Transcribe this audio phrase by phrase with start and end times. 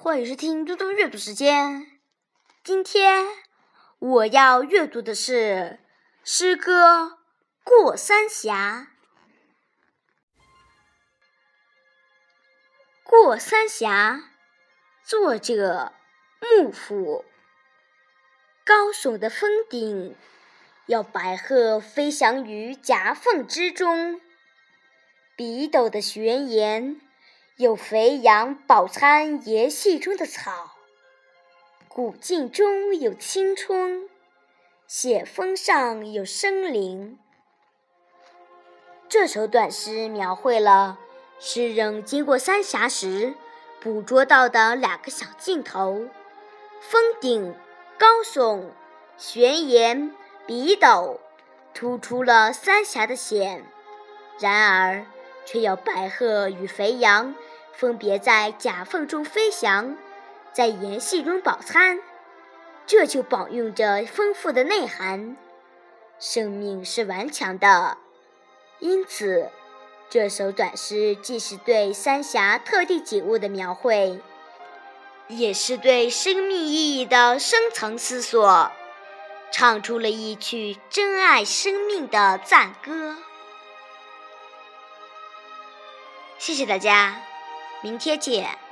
[0.00, 1.88] 欢迎收听嘟嘟阅读时间。
[2.62, 3.26] 今天
[3.98, 5.80] 我要阅读的是
[6.22, 7.02] 诗歌
[7.64, 8.90] 《过三峡》。
[13.10, 14.30] 《过三峡》
[15.08, 15.92] 作者
[16.40, 17.24] 幕府。
[18.64, 20.14] 高耸的峰顶，
[20.86, 24.20] 要白鹤飞翔于夹缝之中；
[25.34, 27.00] 笔陡的悬岩。
[27.58, 30.76] 有肥羊饱餐岩隙中的草，
[31.88, 34.08] 古镜中有青春，
[34.86, 37.18] 险峰上有生灵。
[39.08, 41.00] 这首短诗描绘了
[41.40, 43.34] 诗人经过三峡时
[43.80, 46.06] 捕捉到的两个小镜头：
[46.80, 47.56] 峰顶
[47.98, 48.66] 高耸，
[49.16, 50.14] 悬岩
[50.46, 51.18] 笔陡，
[51.74, 53.62] 突出了三峡的险；
[54.38, 55.04] 然而，
[55.44, 57.34] 却有白鹤与肥羊。
[57.78, 59.96] 分别在夹缝中飞翔，
[60.52, 62.00] 在岩隙中饱餐，
[62.88, 65.36] 这就饱蕴着丰富的内涵。
[66.18, 67.96] 生命是顽强的，
[68.80, 69.48] 因此
[70.10, 74.18] 这首短诗既是对三峡特定景物的描绘，
[75.28, 78.72] 也是对生命意义的深层思索，
[79.52, 83.14] 唱出了一曲珍爱生命的赞歌。
[86.38, 87.22] 谢谢大家。
[87.80, 88.67] 明天见。